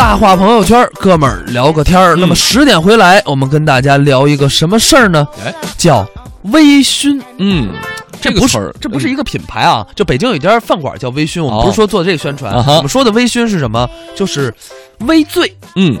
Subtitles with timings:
[0.00, 2.16] 大话朋友圈，哥们儿聊个天儿。
[2.16, 5.28] 那么十点回来，我们跟大家聊一个什么事儿呢？
[5.44, 6.08] 哎，叫
[6.44, 7.20] 微醺。
[7.36, 7.68] 嗯，
[8.18, 13.86] 这个不是这不是一个品牌啊，就北京有一家饭馆叫微醺，我们哦不是说做这个宣传，我们说的微醺是什么？
[14.16, 14.52] 就是
[15.00, 15.94] 微醉，嗯，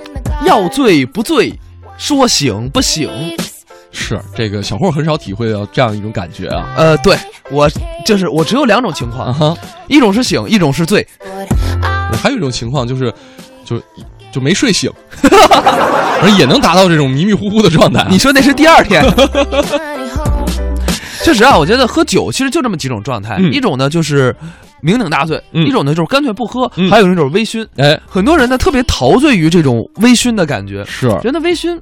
[0.46, 1.52] 要醉不醉，
[1.98, 3.10] 说醒不醒。
[3.92, 6.72] 是这个小霍很少体会到这样一种感觉啊。
[6.74, 7.18] 呃，对
[7.50, 7.68] 我
[8.06, 9.54] 就是我只有两种情况，
[9.88, 11.06] 一种是醒，一种是醉。
[12.22, 13.12] 还有一种情况就是，
[13.70, 13.80] 就
[14.32, 14.90] 就没睡醒，
[16.22, 18.04] 而也能达到这种迷迷糊糊的状态。
[18.10, 19.04] 你说那是第二天。
[21.22, 24.34] 确实啊，我觉得喝酒其实就这么几种状态，嗯一种呢就是
[24.82, 27.66] 酩酊大醉，嗯一种呢就是干脆不喝，嗯还有一种就是微醺。
[27.76, 31.78] 哎，很多人呢特别陶醉于这种微醺的感觉，是觉得微醺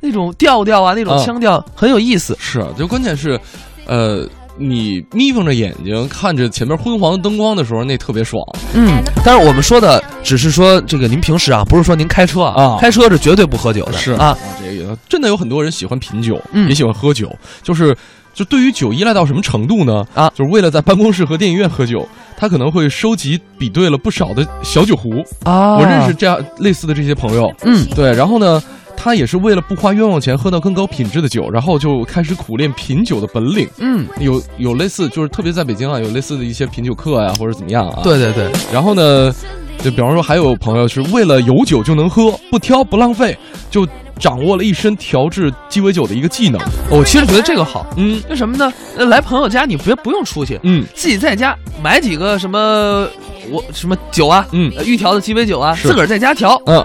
[0.00, 2.36] 那种调调啊，那种啊腔调很有意思。
[2.40, 3.38] 是，就关键是，
[3.86, 4.24] 呃，
[4.58, 8.42] 你眯缝着眼睛看着前面昏黄的灯光的时候，那特别爽。
[8.74, 17.30] 嗯，但是我们说的只是说这个您平时啊，不是说您开车啊，啊开车是绝对不喝酒的，是啊，，这个真的有很多人喜欢品酒，嗯也喜欢喝酒，
[17.62, 17.96] 就是
[18.32, 20.04] 就对于酒依赖到什么程度呢？
[20.14, 25.22] 啊就是为了在办公室和电影院喝酒，他可能会收集比对了不少的小酒壶。
[25.44, 28.62] 啊，我认识这样类似的这些朋友，嗯对，然后呢。
[29.06, 33.68] 他也是为了不花冤枉钱喝到更高品质的酒，然后就开始苦练品酒的本领。
[33.78, 38.00] 嗯，有有类似，就是特别在北京啊，有类似的一些品酒课呀、或者怎么样啊。。
[38.02, 39.32] 对对对，然后呢，
[39.78, 43.38] 就比方说还有朋友是为了有酒就能喝，不挑不浪费，
[43.70, 43.86] 就
[44.18, 46.60] 掌握了一身调制鸡尾酒的一个技能。
[46.90, 48.72] 我其实觉得这个好，嗯为什么呢？
[48.96, 53.06] 呃来朋友家你别不用出去，嗯自己在家买几个什么
[53.52, 56.84] 我什么酒啊，嗯呃预调的鸡尾酒啊，自个儿在家调，嗯，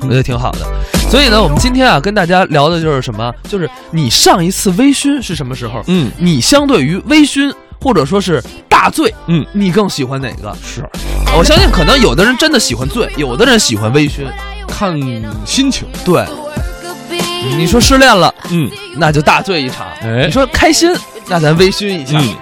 [0.00, 0.75] 我觉得挺好的。
[1.10, 3.32] 所以呢，我们今天啊跟大家聊的就是什么？
[3.48, 5.82] 就是你上一次微醺是什么时候？
[5.86, 10.54] 嗯你相对于微醺或者说是大醉，嗯，你更喜欢哪个？
[10.62, 10.84] 是
[11.36, 14.26] 我相信可能有的人真的喜欢醉，有的人喜欢微醺。
[14.66, 14.98] 看
[15.44, 15.86] 心情。
[16.04, 16.26] 对，
[17.56, 20.92] 你说失恋了，嗯那就大醉一场；哎你说开心，
[21.28, 22.18] 那咱微醺一下。
[22.18, 22.34] 嗯，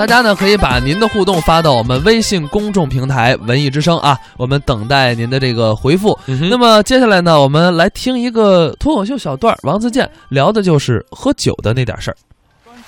[0.00, 6.18] 大家呢可以把您的互动发到我们微信公众平台“文艺之声”啊，我们等待您的这个回复。
[6.26, 12.16] 嗯那么接下来呢，我们来听一个脱口秀小段儿，王自健聊的就是喝酒的那点事儿。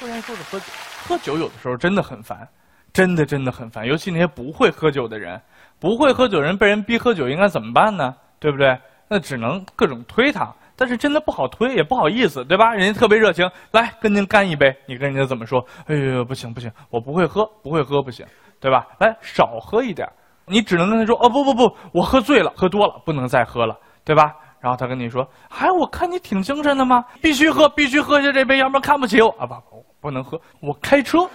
[0.00, 0.64] 说人说的喝酒，
[1.06, 2.48] 喝酒有的时候真的很烦，
[2.94, 3.86] 真的真的很烦。
[3.86, 5.38] 尤其那些不会喝酒的人，
[5.78, 8.14] 不会喝酒的人被人逼喝酒应该怎么办呢？
[8.40, 8.74] 对不对？
[9.06, 12.72] 那只能各种推他，但是真的不好推，也不好意思，对吧？
[12.74, 15.64] 人家特别热情，来跟您干一杯，你跟人家怎么说？
[15.86, 18.26] 哎呦，不行不行，我不会喝，不会喝不行，
[18.60, 18.86] 对吧？
[18.98, 20.08] 来少喝一点，
[20.46, 24.34] 你只能跟他说，哦不不不，我喝醉了，喝多了，不能再喝了，对吧？
[24.60, 29.44] 然后他跟你说：“哎，我看你挺精神的嘛，必须喝，必须喝下这杯，要不然看不起我啊！
[29.44, 31.28] 不不，能喝，我开车。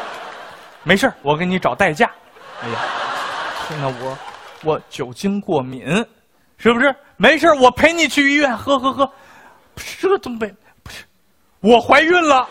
[0.82, 2.10] 没事我给你找代驾。
[2.62, 2.78] 哎呀，
[3.68, 4.18] 天哪，我
[4.64, 5.84] 我酒精过敏，
[6.56, 6.96] 是不是？
[7.16, 9.10] 没事我陪你去医院，喝喝喝。
[9.74, 11.04] 不是这个东北，不是，
[11.60, 12.46] 我怀孕了。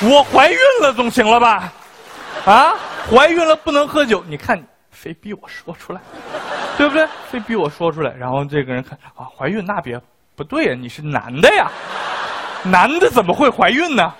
[0.00, 1.72] 我怀孕了，总行了吧？
[2.44, 2.74] 啊，
[3.10, 6.00] 怀孕了不能喝酒，你看你非逼我说出来，
[6.76, 7.08] 对不对？
[7.28, 10.00] 非逼我说出来，然后这个人看啊，怀孕那别
[10.36, 11.68] 不对呀，你是男的呀，
[12.62, 14.14] 男的怎么会怀孕呢？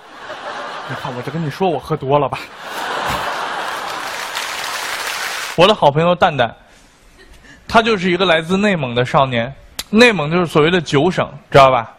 [0.89, 2.39] 你看我就跟你说我喝多了吧。
[5.59, 6.55] 我的好朋友蛋蛋，
[7.67, 9.53] 他就是一个来自内蒙的少年，
[9.89, 11.91] 内蒙就是所谓的酒省，知道吧？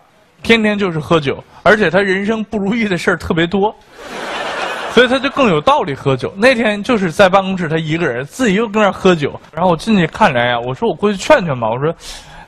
[0.42, 3.70] 天天就是喝酒，而且他人生不如意的事儿特别多。
[4.92, 6.32] 所以他就更有道理喝酒。
[6.38, 11.94] 那天就是在办公室，他一个人自己又跟那儿喝酒，然后我进去看着呀，我说我过去劝劝吧，我说，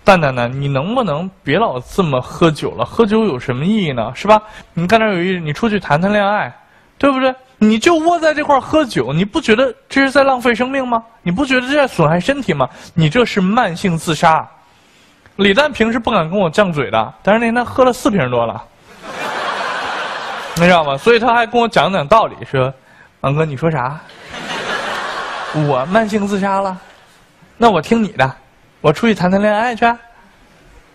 [0.03, 2.87] 蛋蛋呢，你能不能别老这么喝酒了？
[2.87, 4.11] 喝酒有什么意义呢？
[4.15, 4.41] 是吧？
[4.73, 6.51] 你干点有意义，你出去谈谈恋爱，
[6.97, 7.35] 对不对？
[7.63, 11.01] 你就窝在这块喝酒，你不觉得这是在浪费生命吗？
[11.23, 12.69] 你不觉得这在损害身体吗？
[12.93, 14.45] 你这是慢性自杀。
[15.37, 18.61] 李诞平时不敢跟我犟嘴的，但是那天他喝了四瓶多了。
[20.57, 20.99] 你知道吗？
[20.99, 22.75] 所以他还跟我讲讲道理，说
[23.23, 23.97] ：“王哥，你说啥？
[25.55, 26.77] 我慢性自杀了？
[27.57, 28.35] 那我听你的，
[28.81, 29.87] 我出去谈谈恋爱去。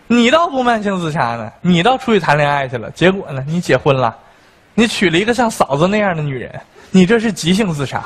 [0.06, 4.14] 你倒不慢性自杀呢，你倒出去谈恋爱去了，结果呢，你结婚了，
[4.78, 6.48] 你娶了一个像嫂子那样的女人，
[6.92, 8.00] 你这是急性自杀。”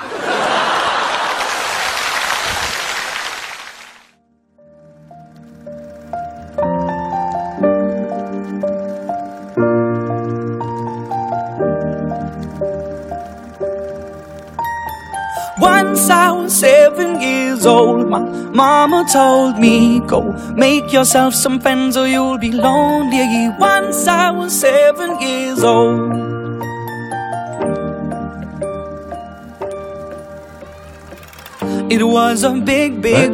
[15.60, 18.18] Once I was seven years old, My
[18.54, 20.22] mama told me, go
[20.56, 23.50] make yourself some friends or you'll be lonely.
[23.58, 26.31] Once I was seven years old.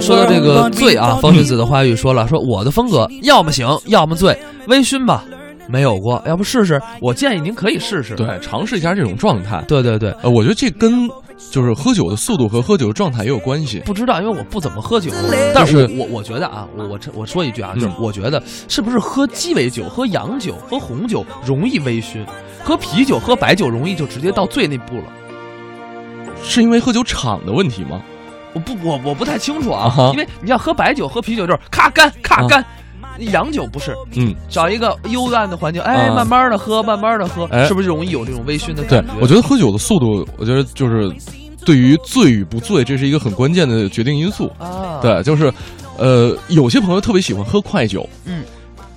[0.00, 4.36] 说到这个醉啊方君子的花语说了，说我的风格要么醒，要么醉，
[4.68, 5.24] 微醺吧，
[5.68, 6.80] 没有过，要不试试？
[7.00, 8.14] 我建议您可以试试。
[8.14, 9.62] 对，尝试一下这种状态。
[9.68, 11.08] 对对对，呃，我觉得这跟
[11.50, 13.80] 就是喝酒的速度和喝酒的状态也有关系。
[13.84, 15.10] 不知道，因为我不怎么喝酒，
[15.54, 22.24] 但是我我我觉得啊，我我我说一句啊，嗯就是我觉得是不是喝鸡尾酒、喝洋酒、喝红酒容易微醺，
[22.64, 25.04] 喝啤酒、喝白酒容易就直接到醉那步了。
[26.42, 28.00] 是因为喝酒场的问题吗？
[28.58, 32.64] 我不我我不太清楚啊，因为你要喝白酒、喝啤酒就是咔干咔干，
[33.32, 41.08] 洋酒不是，嗯，找一个幽暗的环境，哎，啊慢慢的喝，慢慢的喝，哎是不是容易有这种微醺的对感觉？，我觉得喝酒的速度，我觉得就是
[41.64, 44.50] 对于醉与不醉，这是一个很关键的决定因素。
[44.58, 45.52] 啊，对，就是
[45.96, 48.42] 呃，有些朋友特别喜欢喝快酒，嗯，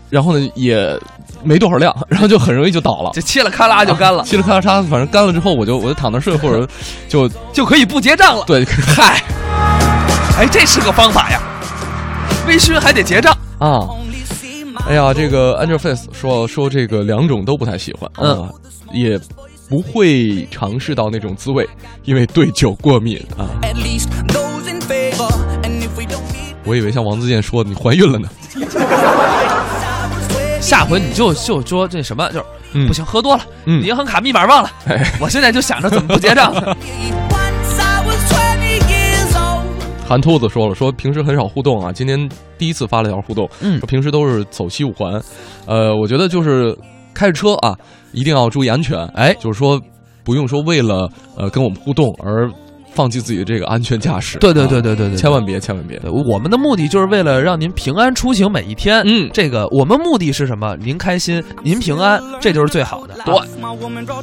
[0.10, 0.98] 然后呢也
[1.44, 3.12] 没多少量，然后就很容易就倒了。
[3.14, 6.68] 就切了咔啦就干了，切了咔啦嚓，反正干了之后，我就我就躺那睡，或者
[7.10, 8.44] 就就可以不结账了。
[8.46, 9.22] 对，嗨，
[10.38, 11.40] 哎，这是个方法呀，
[12.48, 13.36] 微醺还得结账。
[13.60, 13.88] 啊
[14.88, 18.50] 哎呀，这个 Angel Face 说说这个两种都不太喜欢，嗯啊，
[18.92, 19.20] 也
[19.70, 21.68] 不会尝试到那种滋味，
[22.04, 23.46] 因为对酒过敏啊。
[26.64, 28.28] 我以为像王自健说的，你怀孕了呢。
[30.60, 36.54] 下回你就就说这什么，就是、嗯不行，喝多了，嗯银行卡密码忘了，哎我现在就想着怎么不结账。
[40.12, 43.80] 韩兔子说了，说平时很少互动啊，今天第一次发了条互动，嗯。
[43.80, 45.14] 说平时都是走西五环，
[45.66, 46.78] 呃，我觉得就是
[47.14, 47.74] 开着车啊，
[48.12, 49.82] 一定要注意安全，哎就是说
[50.22, 52.52] 不用说为了呃跟我们互动而
[52.94, 59.02] 放弃自己的这个安全驾驶，对对对啊对对对，千万别千万别，我们的目的就是为了让您平安出行每一天。
[59.06, 60.76] 嗯这个我们目的是什么？
[60.80, 63.16] 您开心，您平安，这就是最好的。
[63.26, 63.34] 对.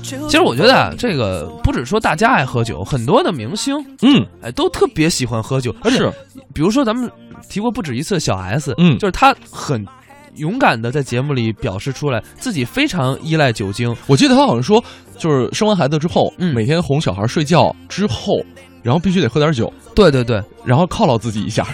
[0.00, 6.12] 其实我觉得啊，这个不只说大家爱喝酒，很多的明星嗯，哎都特别喜欢喝酒，而且是
[6.52, 7.10] 比如说咱们
[7.48, 9.84] 提过不止一次小 S，嗯就是他很
[10.38, 13.94] 勇敢的在节目里表示出来自己非常依赖酒精。
[14.06, 14.82] 我记得他好像说，
[15.18, 16.54] 就是生完孩子之后，嗯。
[16.54, 18.42] 每天哄小孩睡觉之后，
[18.82, 21.66] 然后必须得喝点酒，对对对，然后犒劳自己一下.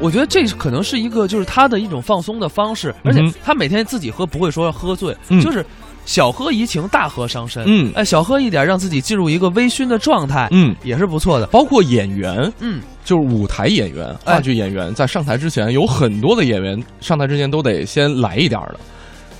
[0.00, 5.40] 我觉得这可能是一个就是他的一种放松的方式，而且他每天自己喝不会说喝醉，嗯。
[5.40, 5.64] 就是
[6.04, 7.62] 小喝怡情，大喝伤身。
[7.66, 7.92] 嗯。
[7.94, 11.46] 哎，小喝一点，让自己进入一个微醺的状态，嗯，也是不错的。
[11.46, 14.34] 包括演员，嗯，就是舞台演员、哎。
[14.34, 18.80] 话剧演员，在上台之前，有很多的演员上台之前都得先来一点儿的，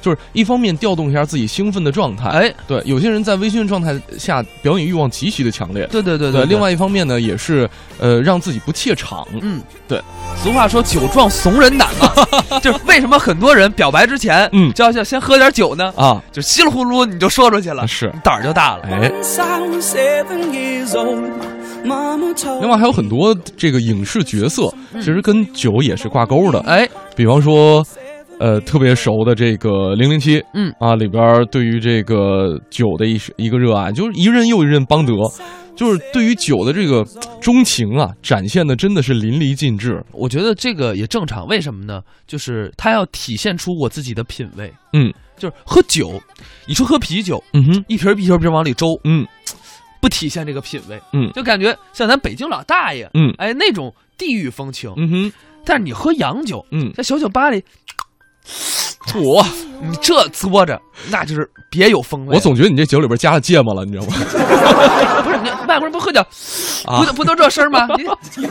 [0.03, 2.29] 就是一方面调动一下自己兴奋的状态。
[2.29, 5.87] 哎，对，有些人在微醺状态下表演欲望极其的强烈。
[5.87, 7.67] 对对对对，对，另外一方面呢，也是
[7.99, 9.27] 呃让自己不怯场。
[9.41, 9.99] 嗯，对。
[10.43, 12.11] 俗话说“酒壮怂人胆”嘛，
[12.61, 15.93] 就是为什么很多人表白之前，嗯就要要先喝点酒呢？
[15.97, 18.83] 啊，就稀里呼噜你就说出去了，是胆儿就大了。
[18.85, 19.13] 哎
[22.61, 26.61] 另外还有很多这个影视角色，其实跟酒也是挂钩的。
[26.61, 27.85] 哎，比方说，
[28.43, 30.75] 呃，特别熟的这个《零零七》，嗯。
[30.81, 35.15] 啊，里边对于这个酒的一一个热爱，就是一任又一任邦德，
[35.77, 37.05] 就是对于酒的这个
[37.41, 40.05] 钟情啊，展现的真的是淋漓尽致。
[40.11, 42.03] 我觉得这个也正常，为什么呢？
[42.27, 44.73] 就是他要体现出我自己的品味。
[44.93, 45.15] 嗯。
[45.37, 46.21] 就是喝酒，
[46.67, 49.25] 你说喝啤酒，嗯哼，一瓶儿一瓶一瓶往里周，嗯。
[50.01, 51.31] 不体现这个品味，嗯。
[51.33, 53.33] 就感觉像咱北京老大爷，嗯。
[53.39, 54.93] 哎，那种地域风情。
[54.97, 55.33] 嗯哼，
[55.65, 57.63] 但是你喝洋酒，嗯，在小酒吧里，
[59.15, 59.45] 我
[59.81, 60.81] 你这嘬着，
[61.11, 62.35] 那就是别有风味。
[62.37, 64.15] 我总觉得你这酒里边加了芥末了，你知道吗？
[65.25, 66.21] 不是你外国人不喝酒，
[66.87, 67.89] 啊不都不都这声儿吗？
[68.37, 68.49] 你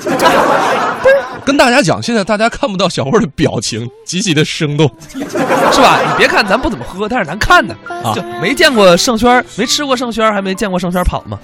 [1.46, 4.89] 跟大家讲，现在大家看不到小慧的表情，极其的生动。
[5.10, 6.00] 是吧？
[6.05, 11.39] 你别看咱不怎么喝，但是咱看呢，啊就没见过盛轩，没吃过盛轩，还没见过盛轩跑吗？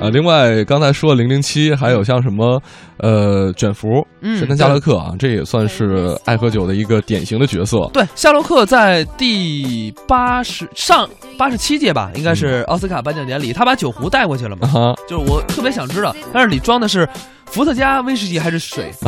[0.00, 2.60] 啊，另外刚才说零零七，还有像什么
[2.98, 3.88] 呃卷福、
[4.20, 7.78] 嗯神探夏洛克啊，这也算是爱喝酒的一个典型的角色。
[7.92, 14.68] 对，夏洛克在第八十上八十七届吧，应该是奥斯卡颁奖典礼，他把酒壶带过去了嘛？
[14.72, 17.08] 啊，就是我特别想知道，但是里装的是
[17.46, 18.92] 伏特加威士忌还是水？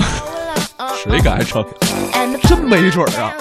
[1.04, 1.64] 谁敢成
[2.42, 3.32] 真没准儿啊，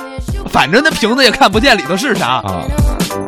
[0.49, 2.63] 反正那瓶子也看不见里头是啥啊？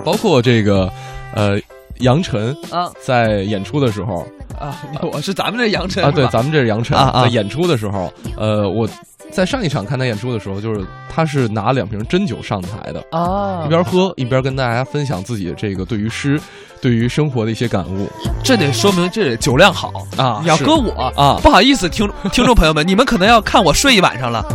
[0.06, 0.88] 包括这个
[1.36, 1.58] 呃
[2.02, 2.92] 杨晨啊。
[3.00, 4.26] 在演出的时候。
[4.60, 4.78] 啊！
[5.12, 7.24] 我是咱们这杨晨啊，对，咱们这是杨晨啊啊。
[7.24, 8.88] 在演出的时候，呃，我
[9.32, 13.64] 在上一场看他演出的时候，就是他是拿两瓶真酒上台的，啊。
[13.66, 16.40] 一边喝一边跟大家分享自己的这个对于诗、
[16.80, 18.08] 对于生活的一些感悟。
[18.44, 21.40] 这得说明这酒量好啊你要搁我啊。
[21.42, 24.46] 不好意思，听 听众朋友们，你们可能要看我睡一晚上了。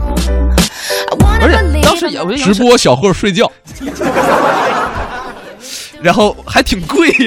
[1.41, 3.51] 而且当时也我直播小贺睡觉，
[6.07, 7.11] 然后还挺贵。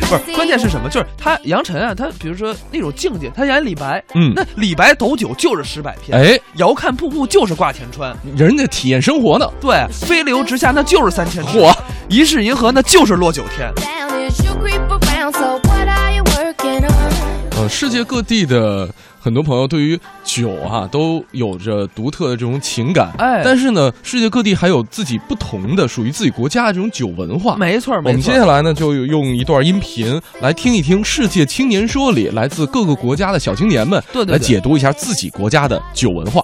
[0.00, 0.88] 不是，关键是什么？
[0.88, 11.72] 就是他杨晨啊，他比如说那种境界，他演李白，嗯那李白斗酒就是十百篇，哎，遥看瀑布就是挂前川，人家体验生活呢，对，飞流直下那就是三千尺，嚯，
[12.08, 13.70] 一世银河那就是落九天。
[13.76, 15.32] down as you creep around.
[15.32, 17.60] So what are you working on?
[17.60, 18.88] 呃，世界各地的
[19.22, 27.54] 很多朋友对于酒啊都有着独特的这种情感，哎但是呢，世界各地还有自己不同的属于自己国家的这种酒文化。
[27.56, 28.20] 没错，没错我们。
[28.20, 36.42] 接下来呢，就用一段音频来听一听《世界青年说》里来自各个国家的小青年们对对对来解读一下自己国家的酒文化。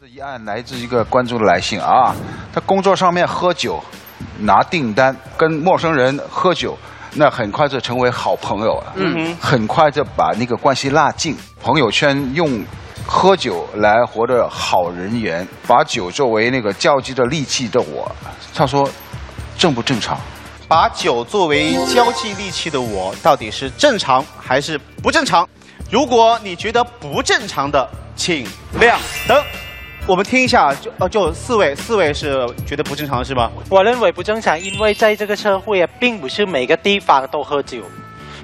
[0.00, 2.16] 这一案来自一个观众的来信啊，
[2.52, 3.78] 他工作上面喝酒，
[4.40, 6.78] 拿订单，跟陌生人喝酒，
[7.14, 8.92] 那很快就成为好朋友了。
[8.96, 11.36] 嗯，很快就把那个关系拉近。
[11.62, 12.64] 朋友圈用
[13.06, 18.10] 喝酒来活的好人缘，把酒作为那个交际的利器的我，
[18.54, 18.88] 他说
[19.56, 20.18] 正不正常？
[20.68, 25.48] 把酒作为交际利器的我，到底是正常还是不正常？
[25.90, 28.46] 如果你觉得不正常的，请
[28.78, 29.42] 亮灯。
[30.08, 32.34] 我们听一下，就呃，就四位，四位是
[32.64, 33.52] 觉得不正常是吧？
[33.68, 37.82] 我认为不正常，因为在这个社会啊，并不是每个地方都喝酒。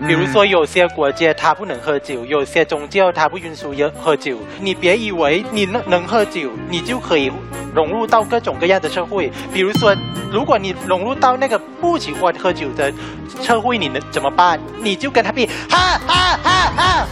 [0.06, 3.64] 比如说，有些国家它不能喝酒，有些宗教它不允许
[3.99, 4.37] 喝酒。
[4.61, 7.33] 你别以为你能能喝酒，你就可以
[7.75, 9.33] 融入到各种各样的社会。
[9.50, 9.97] 比如说，
[10.30, 12.92] 如果你融入到那个不喜欢喝酒的
[13.40, 14.61] 社会，你能怎么办？
[14.83, 17.06] 你就跟他比，哈哈哈哈，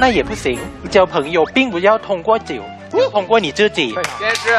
[0.00, 0.58] 那也不行。
[0.88, 3.94] 交朋友并不要通过酒，要通过你自己。
[4.20, 4.54] 但是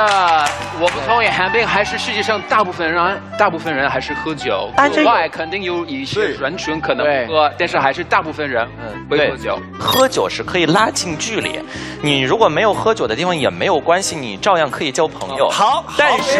[0.79, 4.69] 我不同意，韩冰还是世界上大部分人，大部分人还是喝酒。
[4.75, 8.67] 但是国外肯定有一些人群可能不喝，但是还是大部分人
[9.09, 9.59] 会喝酒。
[9.79, 11.59] 喝酒是可以拉近距离，
[12.01, 15.49] 你如果没有喝酒的地方也没有关系，你照样可以交朋友。
[15.49, 16.39] 好，但是，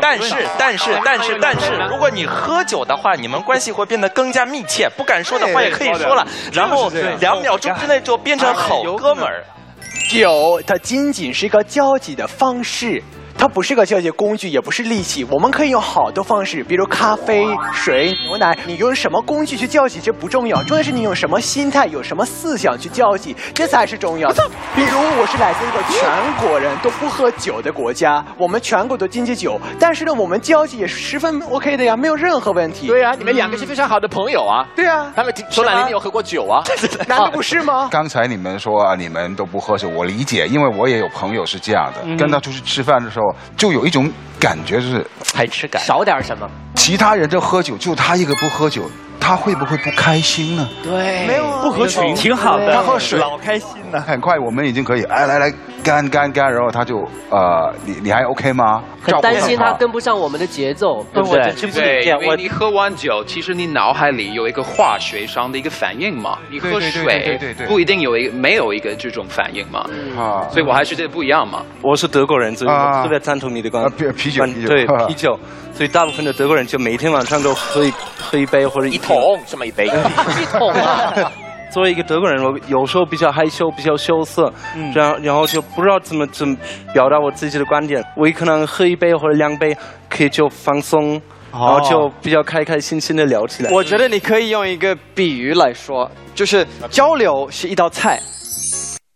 [0.00, 9.44] 但是，但是，但是，但是，如果你喝酒的话，你们关系会变得更加密切，不敢说的话也可以说了，然后两秒钟之内就变成好哥们儿。
[10.10, 13.02] 酒它仅仅是一个交际的方式，
[13.40, 15.24] 它不是个交际工具，也不是利器。
[15.30, 18.54] 我们可以用好多方式，比如咖啡、水、牛奶。
[18.66, 24.46] 你用什么工具去交际，这不重要，重要是你用什么心态、有什么思想去交际，这才是重要的。
[24.76, 32.88] 比如我是来自一个全国人都不喝酒的国家，我们全国都禁忌酒，但是呢，我们交际也是十分 OK 的呀，没有任何问题。
[32.88, 34.68] 对啊，你们两个是非常好的朋友啊。
[34.76, 36.62] 对啊，他们说哪里没有喝过酒啊？
[37.08, 37.88] 难道不是吗？
[37.90, 45.82] 刚才你们说啊，你们都不喝酒，我理解，因为我也有朋友是这样的，跟他出去吃饭的时候，就有一种感觉，就是排斥感。
[45.82, 46.48] 少点什么？
[46.80, 50.66] 其他人都喝酒，就他一个不喝酒，他会不会不开心呢？
[50.82, 54.00] 对，没有啊不合群，挺好的他喝水老开心了。
[54.00, 55.52] 很快我们已经可以，哎，来来
[55.84, 58.82] 干干干，然后他就呃，你你还 OK 吗？
[59.02, 62.02] 很担心他跟不上我们的节奏，对不对？
[62.04, 66.38] 因为你喝完酒，其实你脑海里有一个化学上的一个反应嘛。
[66.50, 69.80] 你喝对对对对水对对对不一定有一个没有一个这种反应嘛。
[70.18, 71.62] 啊所以我还是觉得不一样嘛。
[71.82, 74.10] 我是德国人，所以啊我特别赞同你的观啊点。
[74.14, 75.38] 啤啤酒啤酒对啤酒，
[75.72, 81.32] 所以大部分的德国人就每天晚上都喝一喝一杯或者一一桶这么一杯，一桶啊！
[81.72, 86.56] 作为一个德国人，我有时候比较害羞，比较羞涩，嗯然后然后就不知道怎么怎么
[86.92, 88.04] 表达我自己的观点。
[88.16, 89.76] 我可能喝一杯或者两杯，
[90.08, 91.12] 可以就放松，
[91.52, 93.70] 然后就比较开开心心的聊起来。
[93.70, 98.20] 我觉得你可以用一个比喻来说，就是交流是一道菜，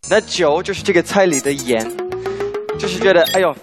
[0.09, 1.85] 那酒就是这个菜里的盐，
[2.79, 3.53] 就是觉得哎呦，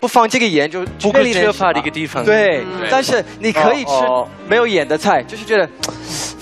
[0.00, 2.24] 不放这个盐就不可缺缺乏的一个地方。
[2.24, 2.88] 对，对。
[2.90, 3.90] 但是你可以吃
[4.48, 5.68] 没有盐的菜，就是觉得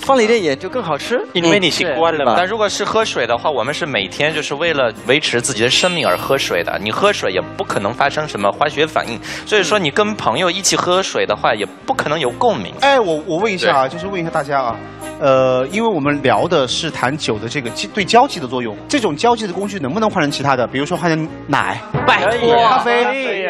[0.09, 2.33] 放了一点盐就更好吃，因为你习惯了嘛。
[2.35, 6.79] 但如果是喝水的话，我们是每天就是为了维持自己的生命而喝水的。
[6.81, 12.73] 你喝水也不可能发生什么化学反应，所以说你跟朋友一起喝水的话，也不可能有共鸣。
[12.81, 14.75] 哎，我我问一下啊，就是问一下大家啊，
[15.19, 20.65] 呃，因为我们聊的是谈酒的这个对交际的作用，这种交际的工具能不能换成其他的？
[20.65, 23.03] 比如说换成奶、拜托，咖啡、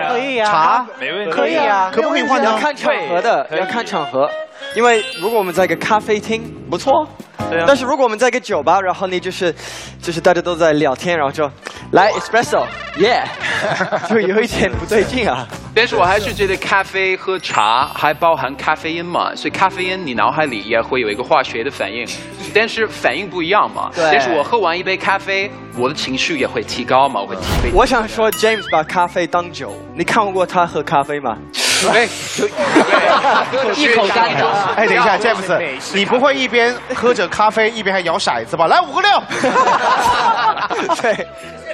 [0.09, 4.29] 可以啊茶，没问题可以啊，可不可以换成要看场合的，要看场合。
[4.75, 7.07] 因为如果我们在一个咖啡厅，不错。
[7.49, 9.53] 对啊但是如果我们在一个酒吧，然后呢就是，
[10.01, 11.49] 就是大家都在聊天，然后就
[11.91, 13.23] 来 espresso，yeah，
[14.09, 15.47] 就有一点不对劲啊。
[15.75, 22.05] 但是我还是觉得咖啡喝茶还包含咖啡因嘛，所以咖啡因你脑海里也会有一个化学的反应，
[22.53, 23.89] 但是反应不一样嘛。
[23.95, 27.71] 对但是我喝完一杯咖啡，我的情绪也会提高嘛，我会提杯。
[27.73, 31.37] 我想说，James 把咖啡当酒，你看过他喝咖啡吗？
[31.81, 32.09] 对，
[33.77, 34.49] 一口干的。
[34.75, 38.67] 哎，等一下，，James，，你不会一边喝着咖啡一边还摇骰子吧？
[38.67, 39.09] 来五个六。
[41.01, 41.27] 对，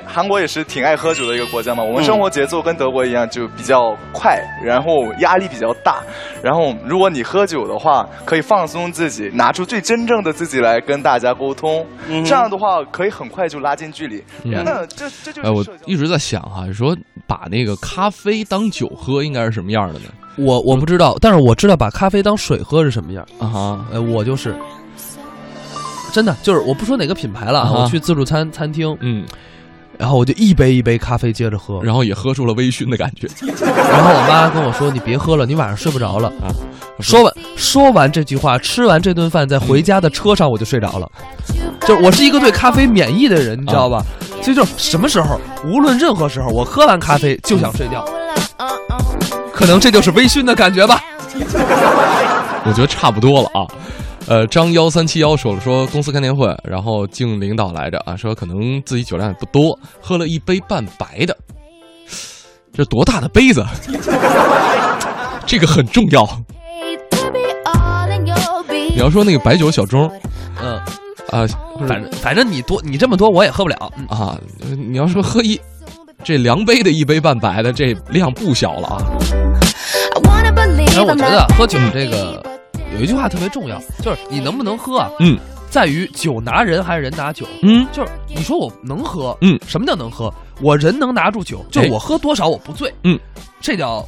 [0.05, 1.83] 韩国也是挺爱喝酒的一个国家嘛。
[1.83, 6.01] 我们嗯生活节奏跟德国一样，就比较快，然后压力比较大。
[6.41, 11.85] 然后如果你喝酒的话，可以放松自己，拿出最真正的自己来跟大家沟通。
[12.07, 14.23] 嗯这样的话，可以很快就拉近距离。
[14.43, 16.95] 嗯那这这就是哎，我一直在想哈，说
[17.27, 20.05] 把那个咖啡当酒喝，应该是什么样的呢？
[20.37, 23.85] 我我不知道，但是我知道把咖啡当水喝是什么样啊哈。
[23.91, 24.53] 呃，我就是
[26.15, 29.25] 真的就是我不说哪个品牌了，啊我去自助餐餐厅，嗯，
[29.97, 33.27] 然后我就一杯一杯咖啡接着喝，然后也喝出了微醺的感觉。
[33.51, 36.47] 然后我妈跟我说：“你别喝了，你晚上睡不着了。”啊，
[37.01, 41.11] 说完说完这句话，吃完这顿饭，在回家的车上我就睡着了。
[41.81, 44.01] 就是我是一个对咖啡免疫的人，你知道吧？
[44.41, 48.05] 所以就什么时候，无论任何时候，我喝完咖啡就想睡觉。
[49.53, 51.03] 可能这就是微醺的感觉吧。
[52.63, 53.67] 我觉得差不多了啊。
[54.27, 61.37] 呃，张幺三七幺说了，说公司开年会，然后敬领导来着啊，说可能自己酒量也不多，喝了一杯半白的，
[62.73, 63.63] 这多大的杯子？
[65.45, 66.27] 这个很重要。
[68.89, 70.09] 你要说那个白酒小盅，
[70.59, 70.75] 嗯
[71.29, 71.45] 啊，
[71.87, 74.39] 反正反正你多你这么多我也喝不了嗯啊。
[74.75, 75.59] 你要说喝一
[76.23, 78.97] 这量杯的一杯半白的，这量不小了啊。
[80.95, 82.34] 哎，我觉得喝酒这个
[82.95, 85.09] 有一句话特别重要，就是你能不能喝啊？
[85.19, 85.37] 嗯，
[85.69, 87.45] 在于酒拿人还是人拿酒。
[87.61, 90.33] 嗯，就是你说我能喝，嗯，什么叫能喝？
[90.61, 93.19] 我人能拿住酒，就哎我喝多少我不醉，嗯，
[93.59, 94.07] 这叫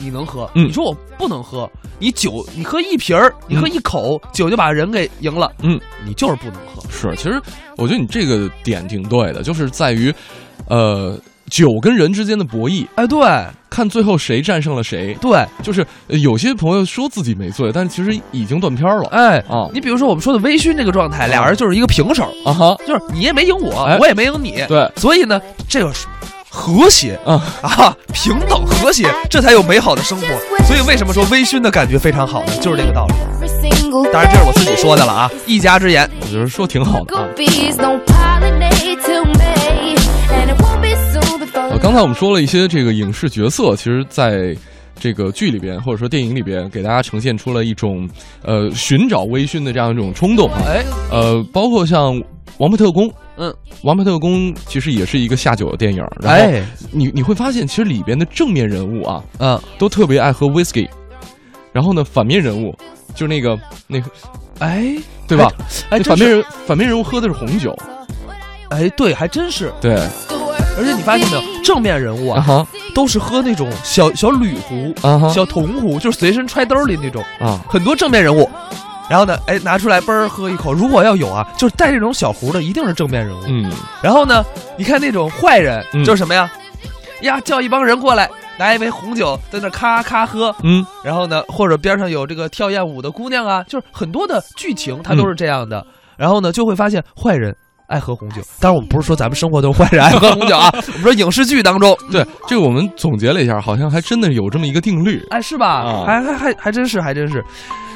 [0.00, 0.48] 你能喝。
[0.54, 1.68] 嗯你说我不能喝，
[1.98, 6.80] 你酒你喝一瓶儿，你喝一口酒就把人给赢了，嗯，你就是不能喝。
[6.90, 7.40] 是，其实
[7.76, 10.14] 我觉得你这个点挺对的，就是在于，
[10.68, 11.18] 呃，
[11.50, 12.86] 酒跟人之间的博弈。
[12.94, 13.20] 哎，对，
[13.68, 15.14] 看最后谁战胜了谁。
[15.20, 19.08] 对，就是呃有些朋友说自己没醉，但是其实已经断片了。
[19.10, 26.06] 哎啊，你比如说我们说的微醺这个状态，俩人就是一个平手啊哈，就是你也没赢我，哎我也没赢你，对，所以呢，这个是
[26.48, 30.26] 和谐啊啊，平等和谐，这才有美好的生活。
[30.64, 32.52] 所以为什么说微醺的感觉非常好呢？
[32.60, 33.14] 就是这个道理。
[34.12, 37.26] 当然这是我自己说的了啊，一家之言，我觉得说挺好的啊。
[41.82, 44.54] 刚才我们说了一些这个影视角色，其实在
[44.94, 48.08] 这个剧里边或者说电影里边，给大家呈现出了一种
[48.42, 50.60] 呃寻找微醺的这样一种冲动啊。
[50.66, 52.14] 哎，呃，包括像
[52.58, 53.50] 《王牌特工》，嗯，
[53.82, 56.04] 《王牌特工》其实也是一个下酒的电影。
[56.22, 56.62] 然后哎
[56.92, 60.86] 你你会发现，其实里边的正面人物啊，嗯，都特别爱喝 whisky，
[61.72, 62.76] 然后呢，反面人物
[63.14, 64.10] 就是那个那个，
[64.58, 64.94] 哎，
[65.26, 65.50] 对吧？
[65.88, 67.74] 哎反面人反面人物喝的是红酒，
[68.68, 69.72] 哎，对，还真是。
[69.80, 69.98] 对，
[70.80, 77.22] 而且你发现没有，正面人物啊，都是喝那种小小铝壶、啊哈小铜壶，就是随身揣兜里那种。
[77.38, 78.48] 啊，很多正面人物，
[79.08, 80.72] 然后呢，哎，拿出来嘣儿喝一口。
[80.72, 83.42] 如果要有啊，就是带这种小壶的，一定是正面人物。
[83.46, 83.70] 嗯，
[84.02, 84.42] 然后呢，
[84.78, 86.50] 你看那种坏人，嗯就是什么呀？
[87.20, 90.54] 呀，叫一帮人过来，拿一杯红酒，在那咔咔喝。
[90.62, 95.86] 嗯，然后呢，或者边上有这个跳艳舞的姑娘啊，就是很多的剧情它都是这样的。
[96.16, 97.54] 然后呢，就会发现坏人
[97.90, 98.40] 爱喝红酒。
[98.60, 105.22] 当然，我们不是说咱们生活中坏人 爱喝红酒啊， 我们说影视剧当中，对这个我们总结了一下，好像还真的有这么一个定律。
[105.30, 105.82] 哎，是吧？
[105.84, 107.44] 啊还还还还真是，还真是。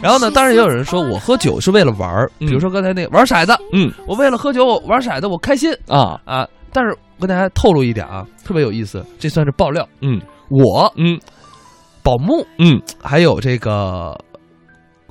[0.02, 6.46] 然后呢，当然也有人说我喝酒是为了玩儿，比如说刚才那个玩骰子，嗯，我为了喝酒我玩骰子我开心啊啊。
[6.72, 9.88] 但是我跟大家透露一点啊，特别有意思，这算是爆料。
[10.02, 11.16] 嗯，我嗯，
[12.02, 14.18] 宝木嗯，还有这个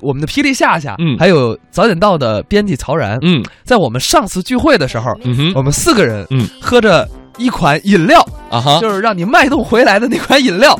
[0.04, 1.16] 我们的霹雳夏夏，嗯。
[1.18, 10.78] 还有早点到的编辑曹然，嗯，在我们上次聚会的时候，嗯哼，我们四个人，嗯，喝着一款饮料啊哈，就是让你脉动回来的那款饮料，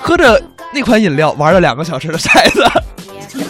[0.00, 0.40] 喝着
[0.72, 2.64] 那款饮料玩了两个小时的骰子。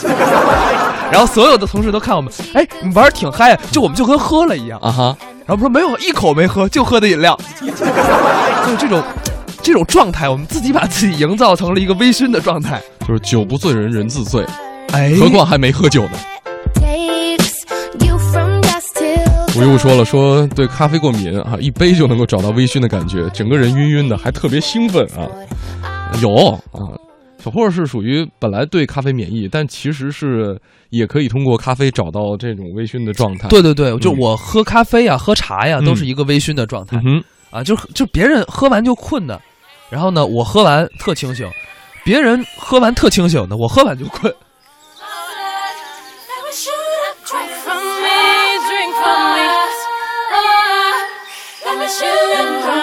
[1.10, 4.78] 然后所有的同事都看我们，哎，你玩儿挺嗨啊，就我们就跟喝了一样。
[4.80, 5.16] 啊哈。
[5.46, 9.02] 然后我们说没有一口没喝，就喝的饮料， 就是这种
[9.62, 12.82] 这种状态，我们自己把自己营造成了一个微醺的状态。
[13.06, 14.44] 就是酒不醉人人自醉，
[14.92, 16.18] 哎，何况还没喝酒呢。
[19.56, 25.26] 吴又说了，说对咖啡过敏啊，一杯就能够找到微醺的感觉，整个人晕晕的，还特别兴奋啊。
[26.22, 26.30] 有
[26.70, 26.94] 啊，
[27.42, 30.56] 小霍是属于本来对咖啡免疫，但其实是
[30.90, 33.48] 也可以通过咖啡找到这种微醺的状态。
[33.48, 37.00] 对对对，就嗯我喝咖啡呀、喝茶呀，嗯都是一个微醺的状态。
[37.04, 37.20] 嗯
[37.50, 39.40] 啊，就就别人喝完就困的，
[39.90, 41.48] 然后呢，我喝完特清醒；
[42.04, 44.32] 别人喝完特清醒的，我喝完就困。
[51.88, 52.77] special.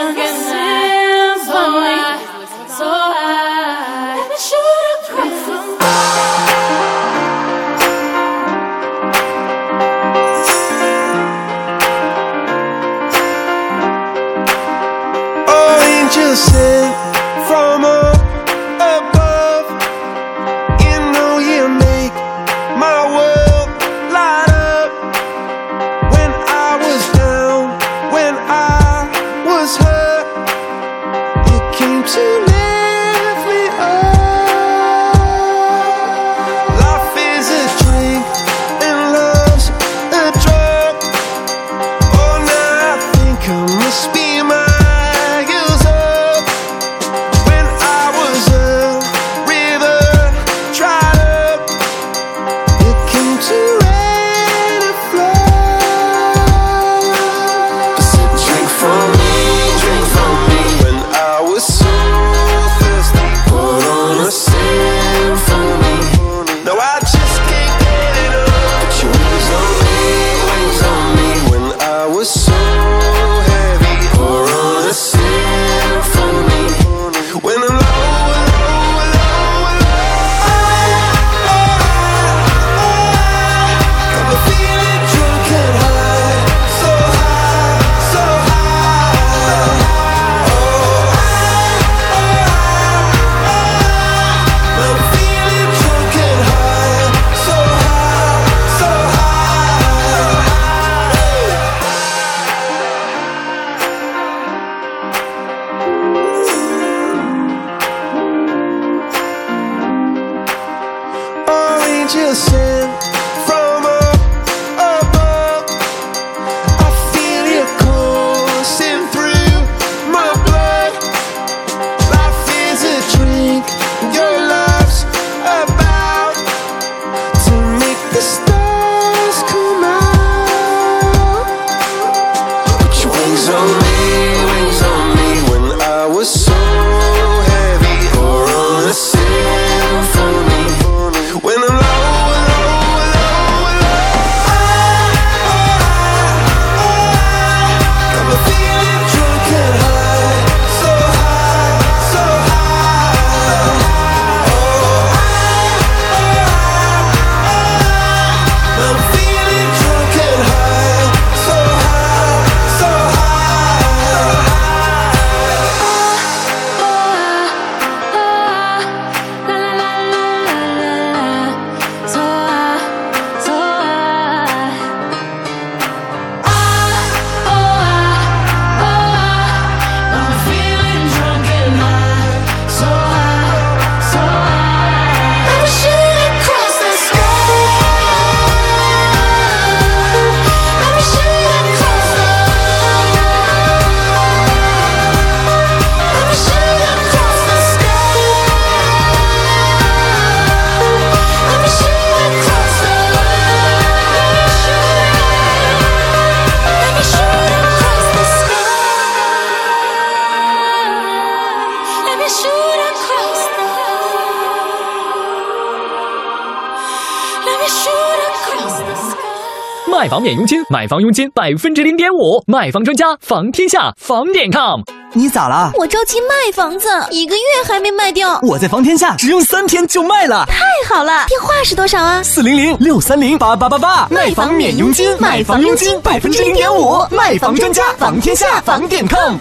[220.06, 224.80] 卖房免佣金，买房佣金百分之零点五，卖房专家房天下房点 com。
[225.14, 225.72] 你咋了？
[225.74, 228.40] 我着急卖房子，一个月还没卖掉。
[228.44, 231.26] 我在房天下只用三天就卖了，太好了！
[231.28, 232.22] 电话是多少啊？
[232.22, 239.38] 四零零六三零八八八八，卖房免佣金，买房佣金百分之零点五，卖房专家房天下房点 com。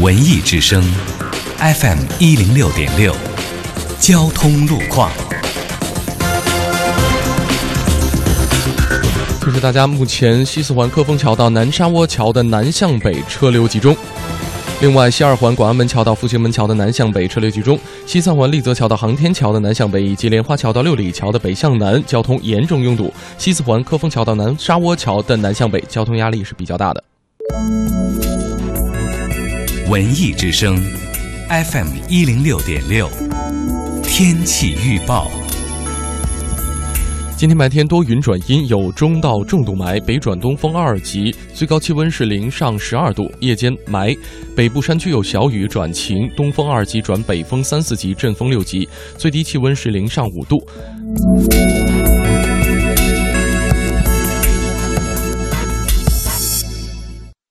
[0.00, 0.82] 文艺之声
[1.58, 3.14] ，FM 一零六点六，
[4.00, 5.10] 交通路况。
[9.44, 13.96] 提示大家，目前西四环科丰桥到南沙窝桥的南向北车流集中。
[14.80, 17.76] 另外，西二环广安门桥到复兴门桥的南向北车流集中；
[18.06, 27.02] 西三环丽泽桥到航天桥的南向北，以及莲花桥到六里桥的北向南，交通严重拥堵；西四环科丰桥到南沙窝桥的南向北，交通压力是比较大的。
[29.88, 30.80] 文艺之声
[31.48, 33.08] ，FM 一零六点六，
[34.04, 35.28] 天气预报。
[37.42, 43.28] 今天白天多云转阴，有中到重度霾，北转东风二级，最高气温是零上十二度。
[43.40, 44.16] 夜间霾，
[44.54, 50.64] 北部山区有小雨转晴，东风二级转北风三四级，阵风六级，最低气温是零上五度。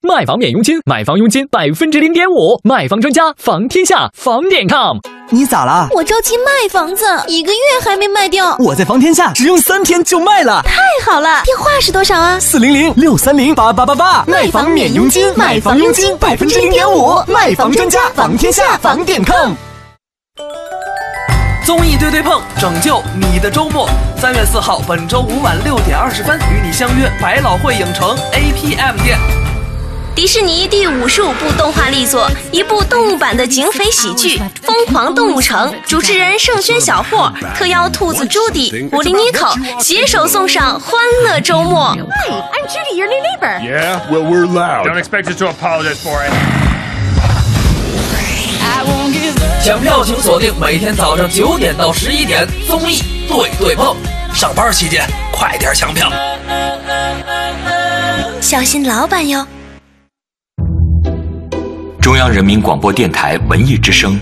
[0.01, 4.99] 卖房免佣金，买房佣金百分之零点五，卖房专家房天下房点 com。
[5.33, 5.87] 你咋了？
[5.91, 8.53] 我着急卖房子，一个月还没卖掉。
[8.59, 11.41] 我在房天下只用三天就卖了，太好了！
[11.45, 12.37] 电话是多少啊？
[12.37, 19.53] 四零零六三零八八八八，卖房免佣金，买房佣金百分之零点五，卖房专家房天下房点 com。
[21.65, 23.87] 综艺对对碰，拯救你的周末。
[24.19, 29.40] 三月四号，本周五晚六点二十分，与你相约百老汇影城 APM 店。
[30.13, 41.95] 迪士尼第五十五部动画力作，一部动物版的警匪喜剧《疯狂动物城》，主持人盛轩、小霍特邀兔子朱迪、狐狸妮可携手送上欢乐周末。
[41.95, 43.59] Hi, I'm Judy, your new neighbor.
[43.61, 44.85] Yeah, well, we're loud.
[44.85, 46.31] Don't expect us to apologize for it.
[49.63, 53.95] 抢票请锁定每天早上九点到十一点，综艺对对碰。
[54.33, 56.11] 上班期间快点抢票。
[58.41, 59.45] 小心老板哟！
[62.21, 64.15] 央人民广播电台文艺之声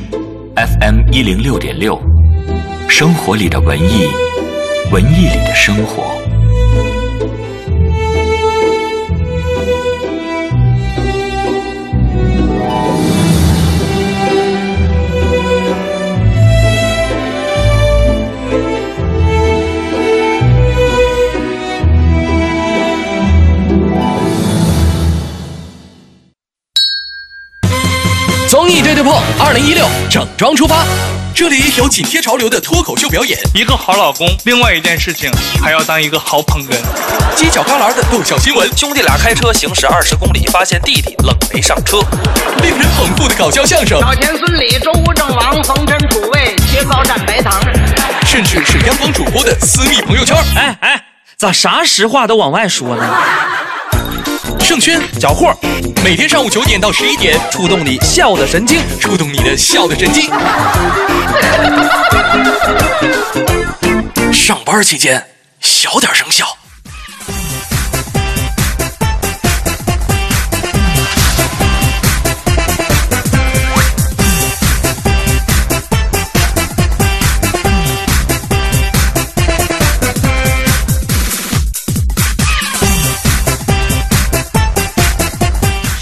[0.56, 2.02] ，FM 一零六点六，
[2.88, 4.08] 生活里的文艺，
[4.90, 6.19] 文艺里的生活。
[28.60, 30.84] 综艺对对碰，二零一六整装出发。
[31.34, 35.32] 这里有紧贴潮流的脱口秀表演，一个好老公，另外一件事情
[35.64, 36.76] 还要当一个好捧哏。
[37.38, 42.00] 犄角旮旯的逗笑新闻，兄弟俩开车行驶二十公里，发现弟弟冷没上车。
[42.62, 47.62] 令人捧腹的搞笑相声，老田孙李周吴郑王冯陈楚卫切糕蘸白糖，
[48.26, 50.36] 甚至是央广主播的私密朋友圈。
[50.58, 51.06] 哎哎，
[51.38, 53.04] 咋啥实话都往外说呢？
[54.58, 55.54] 盛轩、小霍，
[56.04, 60.30] 每天上午九点到十一点，触动你笑的神经，触动你的笑的神经。
[64.32, 65.24] 上班期间
[65.60, 66.59] 小点声笑。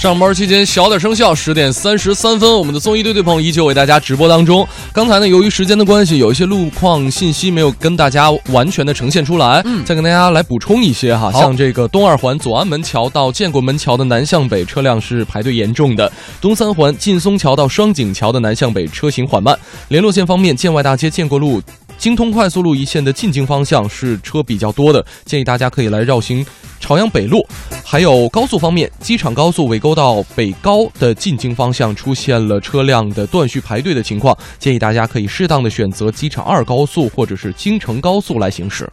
[0.07, 4.65] 上班期间小点声效，十点三十三分，我们的综艺对对碰依旧为大家直播当中。
[4.93, 11.29] 刚才呢，由于时间的关系，有一些路况信息没有跟大家完全的呈现出来，嗯再跟大家来补充一些哈。
[11.33, 19.59] 像这个东二环左安门桥到建国门桥的南向北车辆是排队严重的，东三环劲松桥到双井桥的南向北车行缓慢。
[19.89, 21.61] 联络线方面，建外大街建国路。
[21.97, 26.45] 京通快速路一线的进京方向是车比较多的，建议大家可以来绕行
[26.79, 27.45] 朝阳北路。
[27.83, 38.89] 还有高速方面，机场高速尾沟到北高的进京方向出现了车辆的断续排队的情况，建议大家可以适当的选择机场二高速或者是京承高速来行驶。